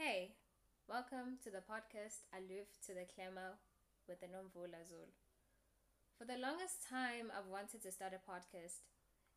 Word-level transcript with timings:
Hey, 0.00 0.32
welcome 0.88 1.36
to 1.44 1.52
the 1.52 1.60
podcast 1.60 2.24
Aloof 2.32 2.72
to 2.88 2.96
the 2.96 3.04
Clamor 3.04 3.60
with 4.08 4.24
the 4.24 4.32
Nomvula 4.32 4.80
Zulu. 4.80 5.12
For 6.16 6.24
the 6.24 6.40
longest 6.40 6.88
time, 6.88 7.28
I've 7.28 7.52
wanted 7.52 7.84
to 7.84 7.92
start 7.92 8.16
a 8.16 8.24
podcast. 8.24 8.80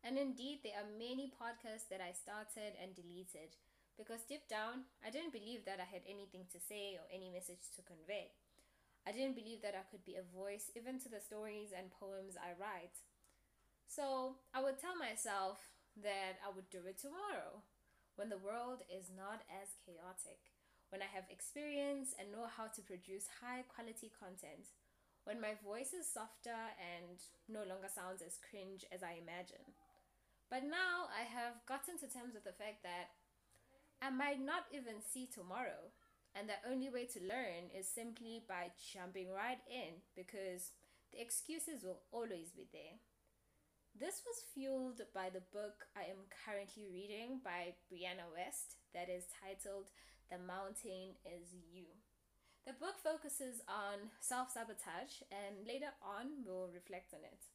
And 0.00 0.16
indeed, 0.16 0.64
there 0.64 0.80
are 0.80 0.88
many 0.88 1.28
podcasts 1.28 1.92
that 1.92 2.00
I 2.00 2.16
started 2.16 2.80
and 2.80 2.96
deleted 2.96 3.60
because 4.00 4.24
deep 4.24 4.48
down, 4.48 4.88
I 5.04 5.12
didn't 5.12 5.36
believe 5.36 5.68
that 5.68 5.84
I 5.84 5.88
had 5.92 6.08
anything 6.08 6.48
to 6.48 6.56
say 6.56 6.96
or 6.96 7.04
any 7.12 7.28
message 7.28 7.68
to 7.76 7.84
convey. 7.84 8.32
I 9.04 9.12
didn't 9.12 9.36
believe 9.36 9.60
that 9.60 9.76
I 9.76 9.84
could 9.92 10.08
be 10.08 10.16
a 10.16 10.24
voice 10.24 10.72
even 10.72 10.96
to 11.04 11.12
the 11.12 11.20
stories 11.20 11.76
and 11.76 11.92
poems 11.92 12.40
I 12.40 12.56
write. 12.56 13.04
So 13.84 14.40
I 14.56 14.64
would 14.64 14.80
tell 14.80 14.96
myself 14.96 15.60
that 16.00 16.40
I 16.40 16.48
would 16.48 16.72
do 16.72 16.88
it 16.88 16.96
tomorrow 16.96 17.60
when 18.16 18.30
the 18.30 18.38
world 18.38 18.86
is 18.86 19.10
not 19.10 19.42
as 19.50 19.74
chaotic, 19.82 20.38
when 20.90 21.02
I 21.02 21.10
have 21.10 21.26
experience 21.26 22.14
and 22.14 22.30
know 22.30 22.46
how 22.46 22.70
to 22.70 22.82
produce 22.86 23.42
high 23.42 23.66
quality 23.66 24.10
content, 24.14 24.70
when 25.24 25.40
my 25.40 25.58
voice 25.64 25.90
is 25.90 26.06
softer 26.06 26.54
and 26.78 27.18
no 27.48 27.66
longer 27.66 27.90
sounds 27.90 28.22
as 28.22 28.38
cringe 28.38 28.84
as 28.94 29.02
I 29.02 29.18
imagine. 29.18 29.64
But 30.52 30.62
now 30.62 31.10
I 31.10 31.26
have 31.26 31.64
gotten 31.66 31.98
to 31.98 32.06
terms 32.06 32.36
with 32.36 32.44
the 32.44 32.54
fact 32.54 32.84
that 32.84 33.16
I 33.98 34.10
might 34.10 34.38
not 34.38 34.68
even 34.70 35.00
see 35.00 35.26
tomorrow, 35.26 35.90
and 36.36 36.46
the 36.46 36.60
only 36.68 36.90
way 36.90 37.06
to 37.16 37.24
learn 37.24 37.72
is 37.72 37.88
simply 37.88 38.44
by 38.46 38.70
jumping 38.76 39.32
right 39.32 39.62
in 39.66 40.04
because 40.14 40.76
the 41.10 41.22
excuses 41.22 41.82
will 41.82 42.04
always 42.12 42.52
be 42.54 42.68
there. 42.70 43.00
This 43.94 44.26
was 44.26 44.42
fueled 44.50 45.06
by 45.14 45.30
the 45.30 45.46
book 45.54 45.86
I 45.94 46.10
am 46.10 46.26
currently 46.26 46.90
reading 46.90 47.38
by 47.46 47.78
Brianna 47.86 48.26
Wiest 48.26 48.74
that 48.90 49.06
is 49.06 49.30
titled 49.38 49.94
The 50.26 50.42
Mountain 50.42 51.14
Is 51.22 51.54
You. 51.70 51.86
The 52.66 52.74
book 52.74 52.98
focuses 52.98 53.62
on 53.70 54.10
self 54.18 54.50
sabotage 54.50 55.22
and 55.30 55.62
later 55.62 55.94
on 56.02 56.42
we'll 56.42 56.74
reflect 56.74 57.14
on 57.14 57.22
it. 57.22 57.46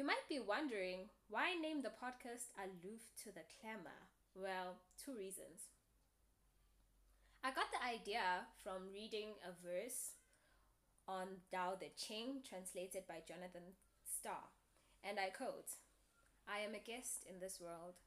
You 0.00 0.08
might 0.08 0.24
be 0.32 0.40
wondering 0.40 1.12
why 1.28 1.52
name 1.60 1.84
the 1.84 1.92
podcast 1.92 2.48
Aloof 2.56 3.04
to 3.20 3.28
the 3.28 3.44
Clamor? 3.60 4.08
Well, 4.32 4.80
two 4.96 5.12
reasons. 5.12 5.68
I 7.44 7.52
got 7.52 7.68
the 7.68 7.84
idea 7.84 8.48
from 8.64 8.88
reading 8.96 9.36
a 9.44 9.52
verse 9.60 10.16
on 11.04 11.44
Tao 11.52 11.76
Te 11.76 11.92
Ching 12.00 12.40
translated 12.48 13.04
by 13.04 13.20
Jonathan 13.28 13.76
Star 14.08 14.48
and 15.04 15.20
I 15.20 15.28
quote 15.28 15.76
I 16.48 16.64
am 16.64 16.74
a 16.74 16.80
guest 16.80 17.28
in 17.28 17.38
this 17.38 17.60
world. 17.60 18.00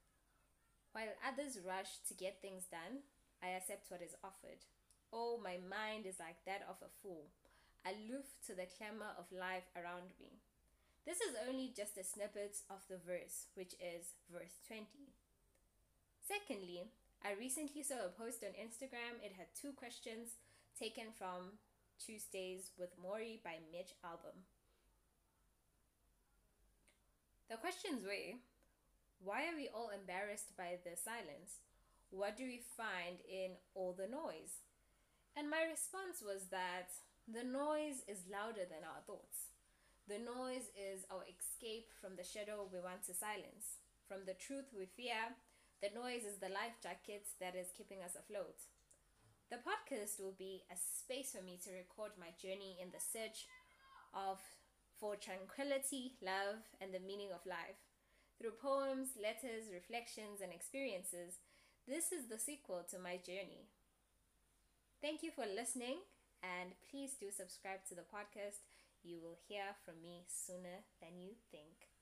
While 0.92 1.14
others 1.22 1.62
rush 1.62 2.02
to 2.10 2.18
get 2.18 2.42
things 2.42 2.66
done, 2.66 3.06
I 3.42 3.54
accept 3.54 3.94
what 3.94 4.02
is 4.02 4.18
offered. 4.26 4.66
Oh, 5.14 5.38
my 5.38 5.62
mind 5.62 6.10
is 6.10 6.20
like 6.20 6.42
that 6.46 6.66
of 6.66 6.82
a 6.82 6.92
fool, 7.02 7.30
aloof 7.86 8.26
to 8.50 8.58
the 8.58 8.66
clamor 8.66 9.14
of 9.14 9.30
life 9.32 9.70
around 9.78 10.18
me. 10.20 10.42
This 11.06 11.22
is 11.22 11.40
only 11.48 11.72
just 11.72 11.96
a 11.96 12.04
snippet 12.04 12.60
of 12.68 12.84
the 12.90 13.00
verse, 13.00 13.48
which 13.56 13.78
is 13.80 14.18
verse 14.28 14.60
20. 14.68 14.84
Secondly, 16.20 16.92
I 17.24 17.40
recently 17.40 17.82
saw 17.82 18.04
a 18.04 18.12
post 18.12 18.44
on 18.44 18.52
Instagram. 18.60 19.24
It 19.24 19.38
had 19.38 19.56
two 19.56 19.72
questions 19.72 20.36
taken 20.76 21.16
from 21.16 21.64
Tuesdays 21.98 22.76
with 22.78 23.00
Morrie 23.00 23.40
by 23.42 23.64
Mitch 23.72 23.96
Albom. 24.04 24.44
The 27.50 27.56
questions 27.58 28.04
were 28.04 28.36
why 29.24 29.48
are 29.48 29.56
we 29.56 29.70
all 29.74 29.90
embarrassed 29.90 30.52
by 30.58 30.78
the 30.84 31.00
silence? 31.00 31.64
What 32.12 32.36
do 32.38 32.44
we 32.44 32.62
find 32.76 33.24
in 33.24 33.58
all 33.74 33.96
the 33.96 34.08
noise? 34.08 34.62
And 35.36 35.50
my 35.50 35.64
response 35.64 36.20
was 36.22 36.52
that 36.52 36.92
the 37.26 37.48
noise 37.48 38.04
is 38.08 38.30
louder 38.30 38.68
than 38.68 38.84
our 38.84 39.00
thoughts. 39.08 39.56
The 40.08 40.20
noise 40.20 40.72
is 40.76 41.08
our 41.12 41.24
escape 41.28 41.92
from 42.00 42.16
the 42.16 42.24
shadow 42.24 42.68
we 42.68 42.80
want 42.80 43.04
to 43.08 43.14
silence, 43.16 43.80
from 44.08 44.24
the 44.24 44.38
truth 44.40 44.72
we 44.72 44.88
fear. 44.88 45.36
The 45.84 45.92
noise 45.92 46.24
is 46.24 46.40
the 46.40 46.52
life 46.52 46.80
jacket 46.84 47.28
that 47.40 47.56
is 47.56 47.76
keeping 47.76 48.04
us 48.04 48.16
afloat. 48.16 48.60
The 49.52 49.64
podcast 49.64 50.20
will 50.20 50.36
be 50.36 50.64
a 50.68 50.76
space 50.76 51.32
for 51.32 51.44
me 51.44 51.60
to 51.64 51.76
record 51.76 52.16
my 52.20 52.36
journey 52.40 52.80
in 52.80 52.92
the 52.92 53.04
search 53.04 53.48
of 54.16 54.40
for 55.00 55.16
tranquility, 55.16 56.18
love, 56.22 56.66
and 56.82 56.94
the 56.94 57.00
meaning 57.00 57.30
of 57.34 57.46
life. 57.46 57.82
Through 58.38 58.62
poems, 58.62 59.18
letters, 59.18 59.70
reflections, 59.74 60.42
and 60.42 60.54
experiences, 60.54 61.42
this 61.88 62.12
is 62.12 62.28
the 62.28 62.38
sequel 62.38 62.86
to 62.92 63.00
my 63.00 63.18
journey. 63.18 63.70
Thank 65.02 65.24
you 65.24 65.32
for 65.32 65.46
listening, 65.46 66.02
and 66.44 66.74
please 66.90 67.14
do 67.20 67.30
subscribe 67.32 67.86
to 67.90 67.96
the 67.96 68.06
podcast. 68.06 68.66
You 69.04 69.18
will 69.22 69.38
hear 69.48 69.78
from 69.86 70.02
me 70.02 70.26
sooner 70.28 70.86
than 71.02 71.22
you 71.22 71.34
think. 71.52 71.97